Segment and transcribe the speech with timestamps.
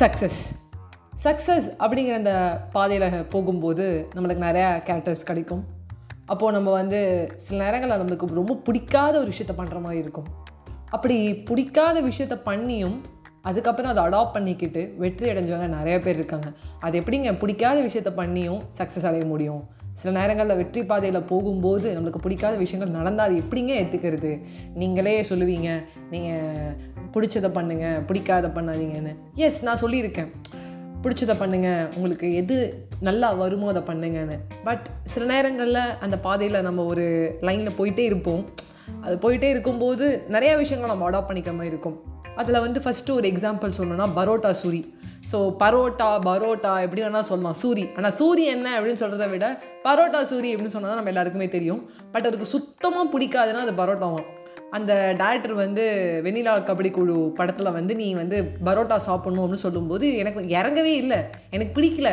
[0.00, 0.40] Success
[1.24, 2.32] success அப்படிங்கிற அந்த
[2.72, 5.64] பாதையில் போகும்போது நம்மளுக்கு நிறையா கேரக்டர்ஸ் கிடைக்கும்.
[6.26, 7.00] அப்போது நம்ம வந்து
[7.36, 10.28] சில நேரங்களில் நம்மளுக்கு ரொம்ப பிடிக்காத ஒரு விஷயத்த பண்ணுற மாதிரி இருக்கும்.
[10.90, 12.96] அப்படி பிடிக்காத விஷயத்த பண்ணியும்
[13.42, 16.48] அதுக்கப்புறம் அதை அடாப்ட் பண்ணிக்கிட்டு வெற்றி அடைஞ்சவங்க நிறைய பேர் இருக்காங்க.
[16.80, 17.38] அது எப்படிங்க?
[17.38, 19.62] பிடிக்காத விஷயத்த பண்ணியும் சக்ஸஸ் அடைய முடியும்.
[19.92, 24.44] சில நேரங்களில் வெற்றி பாதையில் போகும்போது நம்மளுக்கு பிடிக்காத விஷயங்கள் நடந்தால் அது எப்படிங்க ஏற்றுக்கிறது
[24.74, 25.70] நீங்களே சொல்லுவீங்க.
[26.10, 26.76] நீங்கள்
[27.14, 29.12] பிடிச்சதை பண்ணுங்கள் பிடிக்காத பண்ணாதீங்கன்னு.
[29.46, 30.30] எஸ் நான் சொல்லியிருக்கேன்.
[31.04, 32.56] பிடிச்சதை பண்ணுங்கள் உங்களுக்கு எது
[33.08, 34.36] நல்லா வருமோ அதை பண்ணுங்கன்னு.
[34.68, 37.06] பட் சில நேரங்களில் அந்த பாதையில் நம்ம ஒரு
[37.48, 38.42] லைனில் போயிட்டே இருப்போம்.
[39.04, 41.98] அது போயிட்டே இருக்கும்போது நிறைய விஷயங்கள் நம்ம அடாப்ட் பண்ணிக்கிற மாதிரி இருக்கும்.
[42.40, 44.82] அதில் வந்து ஃபஸ்ட்டு ஒரு எக்ஸாம்பிள் சொல்லணும்னா பரோட்டா சூரி.
[45.30, 47.84] ஸோ பரோட்டா பரோட்டா எப்படி வேணால் சொல்லலாம் சூரி.
[47.96, 49.46] ஆனால் சூரி என்ன அப்படின்னு சொல்கிறத விட
[49.86, 51.80] பரோட்டா சூரி அப்படின்னு சொன்னால் தான் நம்ம எல்லாருக்குமே தெரியும்.
[52.12, 54.26] பட் அதுக்கு சுத்தமாக பிடிக்காதுன்னா அது பரோட்டாவாம்
[54.76, 55.84] அந்த டேரக்டர் வந்து
[56.24, 61.18] வெண்ணிலா கபடி குழு படத்தில் வந்து நீ வந்து பரோட்டா சாப்பிட்ணும் அப்படின்னு சொல்லும்போது எனக்கு இறங்கவே இல்லை.
[61.56, 62.10] எனக்கு பிடிக்கல.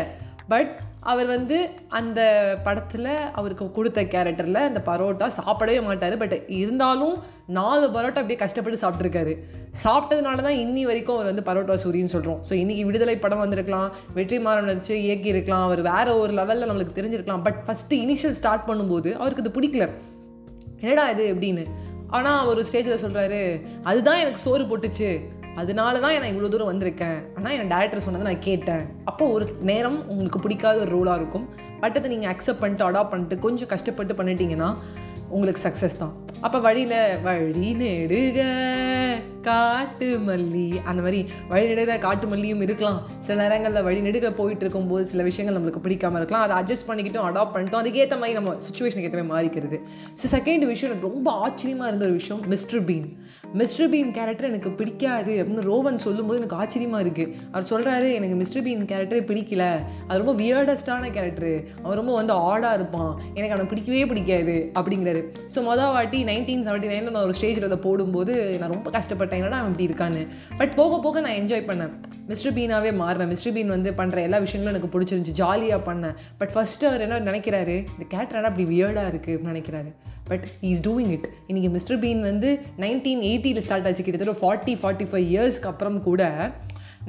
[0.53, 0.71] பட்
[1.11, 1.57] அவர் வந்து
[1.99, 2.19] அந்த
[2.65, 6.15] படத்தில் அவருக்கு கொடுத்த கேரக்டரில் அந்த பரோட்டா சாப்பிடவே மாட்டார்.
[6.23, 7.15] பட் இருந்தாலும்
[7.59, 9.33] நாலு பரோட்டா அப்படியே கஷ்டப்பட்டு சாப்பிட்ருக்காரு
[9.83, 13.89] சாப்பிட்டதுனால தான் இன்னி வரைக்கும் அவர் வந்து பரோட்டா சூரின்னு சொல்கிறோம் ஸோ இன்றைக்கி விடுதலை படம் வந்திருக்கலாம்.
[14.17, 17.45] வெற்றிமாறன் நடிச்சு இயக்கி இருக்கலாம் அவர் வேற ஒரு லெவலில் நம்மளுக்கு தெரிஞ்சிருக்கலாம்.
[17.47, 19.87] பட் ஃபஸ்ட்டு இனிஷியல் ஸ்டார்ட் பண்ணும்போது அவருக்கு இது பிடிக்கல.
[20.83, 21.65] என்னடா இது எப்படின்னு
[22.09, 23.42] ஆனால் அவர் ஸ்டேஜில் சொல்கிறாரு
[23.84, 25.09] அதுதான் எனக்கு சோறு போட்டுச்சு.
[25.61, 27.20] அதனால தான் நான் இவ்வளோ தூரம் வந்திருக்கேன்.
[27.38, 28.84] ஆனால் என் டேரக்டர் சொன்னதை நான் கேட்டேன்.
[29.09, 31.45] அப்போ ஒரு நேரம் உங்களுக்கு பிடிக்காத ஒரு ரோலாக இருக்கும்.
[31.83, 34.70] பட் அதை நீங்கள் அக்செப்ட் பண்ணிட்டு அடாப்ட் பண்ணிட்டு கொஞ்சம் கஷ்டப்பட்டு பண்ணிட்டீங்கன்னா
[35.30, 36.14] உங்களுக்கு சக்ஸஸ் தான்.
[36.42, 38.42] அப்போ வழியில் வழி நெடுக.
[39.49, 40.67] காட்டு மல்லி.
[40.89, 42.99] அந்த மாதிரி வழிநெடுகிற காட்டு மல்லியும் இருக்கலாம்.
[43.27, 46.45] சில நேரங்களில் வழிநெடுக போயிட்டு இருக்கும்போது சில விஷயங்கள் நம்மளுக்கு பிடிக்காம இருக்கலாம்.
[46.47, 47.81] அதை அட்ஜஸ்ட் பண்ணிக்கிட்டோம் அடாப்ட் பண்ணிட்டோம்.
[47.83, 49.77] அதுக்கேற்ற மாதிரி நம்ம சுச்சுவேஷனுக்கு ஏற்ற மாதிரி மாறிக்கிறது.
[50.19, 53.07] ஸோ செகண்ட் விஷயம் எனக்கு ரொம்ப ஆச்சரியமாக இருந்த ஒரு விஷயம் mister Bean.
[53.61, 58.63] Mister Bean character எனக்கு பிடிக்காது அப்படின்னு ரோவன் சொல்லும்போது எனக்கு ஆச்சரியமாக இருக்குது அவர் சொல்கிறாரு எனக்கு மிஸ்டர்
[58.65, 59.63] பீன் கேரக்டரே பிடிக்கல.
[60.07, 61.53] அது ரொம்ப வியர்டஸ்டான கேரக்டரு
[61.83, 63.11] அவன் ரொம்ப வந்து ஆடாக இருப்பான்.
[63.37, 64.55] எனக்கு அவனை பிடிக்கவே பிடிக்காது.
[64.80, 65.21] அப்படிங்கிறாரு.
[65.53, 69.34] ஸோ மொதல் வாட்டி நைன்டீன் செவன்ட்டி நைனில் நான் ஒரு ஸ்டேஜில் அதை போடும்போது நான் ரொம்ப கஷ்டப்பட்டேன்.
[69.39, 70.23] என்னடா அவன் இப்படி இருக்கான்னு.
[70.59, 71.93] பட் போக போக நான் என்ஜாய் பண்ணேன்.
[72.31, 73.31] மிஸ்டர் பீனாவே மாறினேன்.
[73.33, 75.35] மிஸ்டர் பீன் வந்து பண்ணுற எல்லா விஷயங்களும் எனக்கு பிடிச்சிருந்துச்சி.
[75.41, 76.15] ஜாலியாக பண்ணேன்.
[76.39, 77.75] பட் ஃபஸ்ட்டு அவர் என்ன நினைக்கிறாரு?
[77.95, 79.91] இந்த கேரக்டர் அப்படி வியர்டாக இருக்குது நினைக்கிறாரு.
[80.29, 82.51] பட் இஸ் டூயிங் இட் இன்றைக்கி மிஸ்டர் பீன் வந்து
[82.83, 84.05] நைன்டீன் எயிட்டியில் ஸ்டார்ட் ஆச்சு.
[84.05, 86.23] கிட்டத்தட்ட ஃபார்ட்டி ஃபார்ட்டி ஃபைவ் இயர்ஸ்க்கு அப்புறம் கூட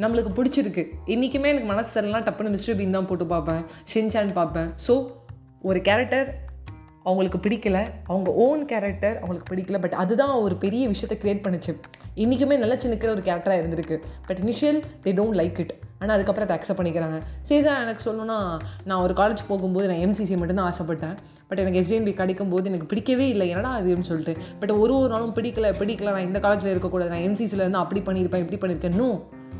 [0.02, 0.82] நம்மளுக்கு பிடிச்சிருக்கு.
[1.12, 3.62] இன்றைக்குமே எனக்கு மனசு தரலாம் டப்புன்னு மிஸ்டர் பீன் தான் போட்டு பார்ப்பேன்.
[3.92, 4.68] ஷின்சான் பார்ப்பேன்.
[4.86, 4.94] ஸோ
[5.68, 6.26] ஒரு கேரக்டர்
[7.06, 7.78] அவங்களுக்கு பிடிக்கல.
[8.06, 9.80] அவங்க ஓன் கேரக்டர் அவங்களுக்கு பிடிக்கல.
[9.80, 11.72] பட் அதுதான் ஒரு பெரிய விஷயத்தை க்ரியேட் பண்ணுச்சு.
[12.16, 13.96] இன்றைக்குமே நல்லா சின்ன ஒரு கேரக்டராக இருந்திருக்கு.
[14.26, 17.18] But initial they don't like it ஆனால் அதுக்கப்புறம் அதை அக்செப்ட் பண்ணிக்கிறாங்க.
[17.42, 18.38] சீசன் எனக்கு சொல்லணும்னா
[18.84, 21.16] நான் ஒரு காலேஜ் போகும்போது நான் எம்சிசி மட்டும்தான் ஆசைப்பட்டேன்.
[21.48, 23.48] பட் எனக்கு எஸ்டிஎன்பி கிடைக்கும் போது எனக்கு பிடிக்கவே இல்லை.
[23.48, 24.42] என்னடா அதுன்னு சொல்லிட்டு.
[24.58, 26.10] பட் ஒரு ஒரு நாளும் பிடிக்கல பிடிக்கல.
[26.10, 27.10] நான் இந்த காலேஜில் இருக்கக்கூடாது.
[27.10, 28.94] நான் எம்சிசியில் இருந்து அப்படி பண்ணியிருப்பேன் இப்படி பண்ணியிருக்கேன்.
[28.94, 29.08] நோ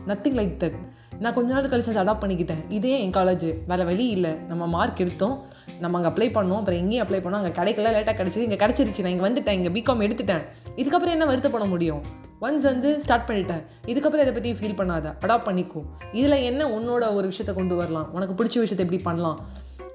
[0.06, 0.78] நத்திங் லைக் தட்
[1.22, 2.62] நான் கொஞ்ச நாள் கழிச்சு அதை அடாப்ட் பண்ணிக்கிட்டேன்.
[2.68, 4.32] இதே என் காலேஜ் வேறு வழி இல்லை.
[4.48, 5.36] நம்ம மார்க் எடுத்தோம்.
[5.80, 6.60] நம்ம அங்கே அப்ளை பண்ணோம்.
[6.60, 7.40] அப்புறம் எங்கேயும் அப்ளை பண்ணோம்.
[7.40, 8.46] அங்கே கிடைக்கல லேட்டாக கிடச்சிது.
[8.48, 9.02] இங்கே கிடச்சிருச்சு.
[9.06, 9.56] நான் இங்கே வந்துட்டேன்.
[9.60, 10.44] இங்கே பிகாம் எடுத்துட்டேன்.
[10.76, 12.02] இதுக்கப்புறம் என்ன வருத்தப்பட முடியும்?
[12.40, 13.62] ஒன்ஸ் வந்து ஸ்டார்ட் பண்ணிட்டேன்.
[13.86, 15.14] இதுக்கப்புறம் இதை பற்றி ஃபீல் பண்ணாத.
[15.24, 15.82] அடாப்ட் பண்ணிக்கோ.
[16.12, 18.08] இதில் என்ன உன்னோட ஒரு விஷயத்த கொண்டு வரலாம்?
[18.12, 19.38] உனக்கு பிடிச்ச விஷயத்தை எப்படி பண்ணலாம்?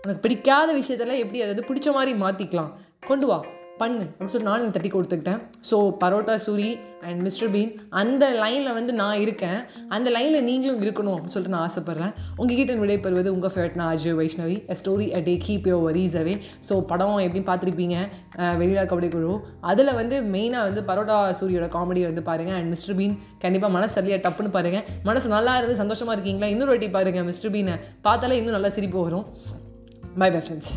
[0.04, 2.72] உனக்கு பிடிக்காத விஷயத்தெல்லாம் எப்படி அதை பிடிச்ச மாதிரி மாற்றிக்கலாம்
[3.10, 3.40] கொண்டு வா.
[3.78, 4.04] பண்ணு.
[4.04, 5.40] அப்படின்னு சொல்லி நான் தட்டி கொடுத்துக்கிட்டேன்.
[5.70, 6.68] So Parotta Soori
[7.08, 9.60] and mister Bean அந்த லைனில் வந்து நான் இருக்கேன்.
[9.96, 12.14] அந்த லைனில் நீங்களும் இருக்கணும் அப்படின்னு சொல்லிட்டு நான் ஆசைப்பட்றேன்.
[12.40, 14.58] உங்ககிட்ட விடைபெறுவது உங்கள் ஃபேவரட் நான் Ajay Vaishnavi.
[14.74, 16.36] A story a day keep your worries away
[16.68, 17.98] so படம் எப்படி பார்த்துருப்பீங்க.
[18.62, 19.34] வெளியில கபடி குழு.
[19.72, 24.22] அதில் வந்து மெயினாக வந்து பரோட்டா சூரியோட காமெடி வந்து பாருங்கள் அண்ட் மிஸ்டர் பீன் கண்டிப்பாக மனசு சரியாக
[24.28, 26.52] டப்புன்னு பாருங்கள் மனசு நல்லா இருந்து சந்தோஷமாக இருக்கீங்களா?
[26.56, 27.76] இன்னொரு வாட்டி பாருங்கள் மிஸ்டர் பீனை
[28.08, 29.28] பார்த்தாலே இன்னும் நல்லா சிரிப்பு வரும்.
[30.22, 30.72] By bye friends